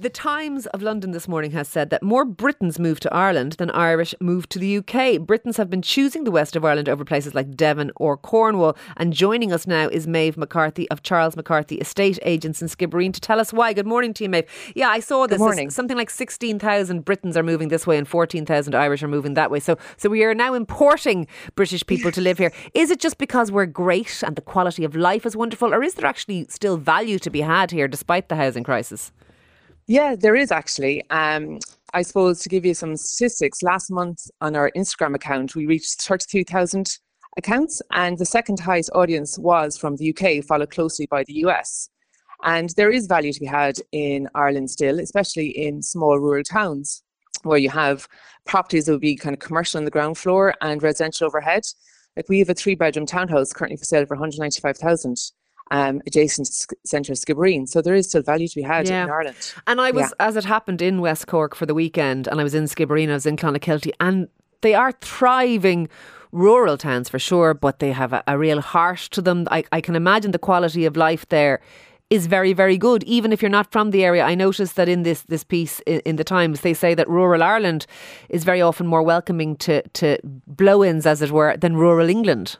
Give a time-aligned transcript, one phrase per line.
[0.00, 3.68] The Times of London this morning has said that more Britons move to Ireland than
[3.72, 5.20] Irish move to the UK.
[5.26, 8.76] Britons have been choosing the west of Ireland over places like Devon or Cornwall.
[8.96, 13.20] And joining us now is Maeve McCarthy of Charles McCarthy Estate Agents in Skibbereen to
[13.20, 13.72] tell us why.
[13.72, 14.44] Good morning to you, Maeve.
[14.76, 15.38] Yeah, I saw this.
[15.38, 15.68] Good morning.
[15.68, 19.58] Something like 16,000 Britons are moving this way and 14,000 Irish are moving that way.
[19.58, 21.26] So, so we are now importing
[21.56, 22.52] British people to live here.
[22.72, 25.94] Is it just because we're great and the quality of life is wonderful, or is
[25.94, 29.10] there actually still value to be had here despite the housing crisis?
[29.88, 31.02] Yeah, there is actually.
[31.08, 31.60] Um,
[31.94, 36.02] I suppose to give you some statistics, last month on our Instagram account, we reached
[36.02, 36.98] 32,000
[37.38, 41.88] accounts, and the second highest audience was from the UK, followed closely by the US.
[42.44, 47.02] And there is value to be had in Ireland still, especially in small rural towns
[47.44, 48.06] where you have
[48.44, 51.62] properties that would be kind of commercial on the ground floor and residential overhead.
[52.14, 55.16] Like we have a three bedroom townhouse currently for sale for 195,000.
[55.70, 57.68] Um, adjacent to centre of Skibbereen.
[57.68, 59.04] So there is still value to be had yeah.
[59.04, 59.54] in Ireland.
[59.66, 60.26] And I was, yeah.
[60.26, 63.12] as it happened in West Cork for the weekend, and I was in Skibbereen, I
[63.12, 64.28] was in Clonakilty, and
[64.62, 65.88] they are thriving
[66.32, 69.46] rural towns for sure, but they have a, a real heart to them.
[69.50, 71.60] I, I can imagine the quality of life there
[72.08, 74.24] is very, very good, even if you're not from the area.
[74.24, 77.42] I noticed that in this this piece in, in the Times, they say that rural
[77.42, 77.86] Ireland
[78.30, 82.58] is very often more welcoming to to blow-ins, as it were, than rural England.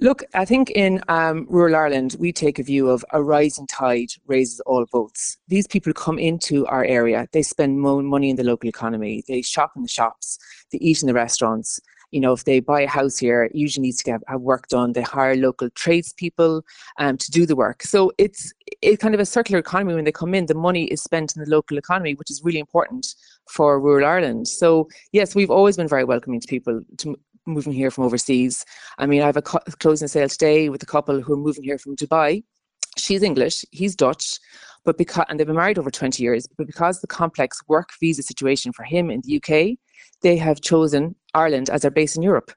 [0.00, 4.10] Look, I think in um, rural Ireland, we take a view of a rising tide
[4.28, 5.36] raises all boats.
[5.48, 9.72] These people come into our area, they spend money in the local economy, they shop
[9.74, 10.38] in the shops,
[10.70, 13.86] they eat in the restaurants you know, if they buy a house here, it usually
[13.86, 14.92] needs to get, have work done.
[14.92, 16.62] They hire local tradespeople
[16.98, 17.82] um, to do the work.
[17.82, 20.46] So it's it's kind of a circular economy when they come in.
[20.46, 23.06] The money is spent in the local economy, which is really important
[23.48, 24.48] for rural Ireland.
[24.48, 27.18] So yes, we've always been very welcoming to people to
[27.48, 28.64] moving here from overseas.
[28.98, 31.64] I mean, I have a co- closing sale today with a couple who are moving
[31.64, 32.42] here from Dubai.
[32.96, 34.38] She's English, he's Dutch,
[34.84, 38.22] but because and they've been married over 20 years, but because the complex work visa
[38.22, 39.78] situation for him in the UK,
[40.22, 42.52] they have chosen Ireland as their base in Europe.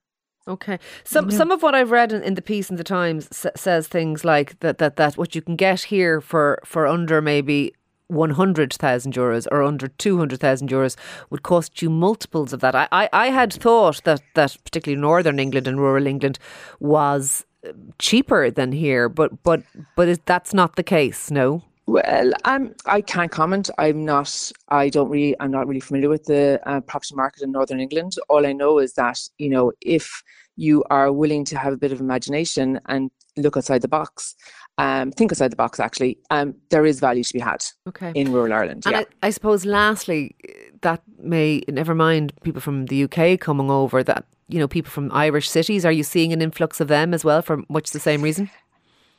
[0.47, 0.79] Okay.
[1.03, 1.37] Some yeah.
[1.37, 4.25] some of what I've read in, in the piece in the Times s- says things
[4.25, 7.73] like that that that what you can get here for for under maybe
[8.11, 10.95] 100,000 euros or under 200,000 euros
[11.29, 12.75] would cost you multiples of that.
[12.75, 16.37] I, I, I had thought that, that particularly Northern England and rural England
[16.79, 19.63] was uh, cheaper than here, but but
[19.95, 21.63] but that's not the case, no?
[21.87, 23.69] Well, um, I can't comment.
[23.77, 24.51] I'm not.
[24.69, 25.35] I don't really.
[25.39, 28.13] I'm not really familiar with the uh, property market in Northern England.
[28.29, 30.23] All I know is that you know if
[30.55, 34.35] you are willing to have a bit of imagination and look outside the box,
[34.77, 35.79] um, think outside the box.
[35.79, 37.63] Actually, um, there is value to be had.
[37.87, 38.11] Okay.
[38.15, 38.83] In rural Ireland.
[38.85, 39.03] And yeah.
[39.23, 40.35] I, I suppose, lastly,
[40.81, 44.03] that may never mind people from the UK coming over.
[44.03, 45.85] That you know, people from Irish cities.
[45.85, 48.49] Are you seeing an influx of them as well for much the same reason?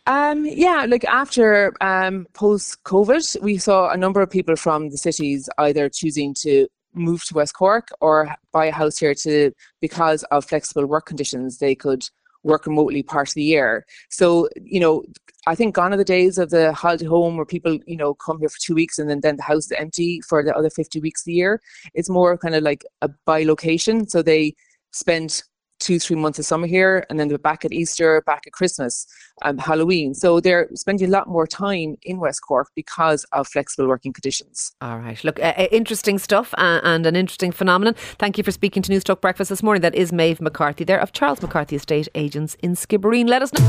[0.06, 4.99] Um, yeah, like after um, post COVID, we saw a number of people from the
[4.99, 10.22] cities either choosing to move to West Cork or buy a house here to because
[10.25, 11.58] of flexible work conditions.
[11.58, 12.04] They could
[12.44, 13.86] work remotely part of the year.
[14.10, 15.04] So, you know,
[15.47, 18.38] I think gone are the days of the holiday home where people, you know, come
[18.38, 21.00] here for two weeks and then, then the house is empty for the other 50
[21.00, 21.60] weeks of the year.
[21.94, 24.08] It's more kind of like a by location.
[24.08, 24.54] So they
[24.92, 25.42] spend
[25.82, 29.06] two, three months of summer here, and then they're back at Easter, back at Christmas,
[29.43, 30.15] um, Halloween.
[30.15, 34.72] So they're spending a lot more time in West Cork because of flexible working conditions.
[34.81, 35.22] All right.
[35.25, 37.94] Look, uh, interesting stuff uh, and an interesting phenomenon.
[38.19, 39.82] Thank you for speaking to Newstalk Breakfast this morning.
[39.82, 43.28] That is Maeve McCarthy there of Charles McCarthy Estate Agents in Skibbereen.
[43.28, 43.60] Let us know.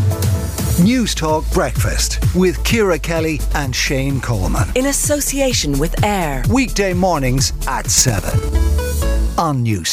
[0.86, 4.70] Newstalk Breakfast with Ciara Kelly and Shane Coleman.
[4.76, 6.44] In association with AIR.
[6.50, 8.40] Weekday mornings at 7
[9.38, 9.93] on News